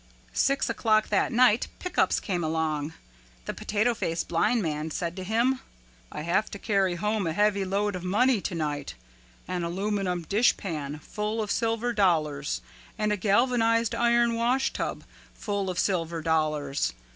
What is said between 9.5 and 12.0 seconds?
aluminum dishpan full of silver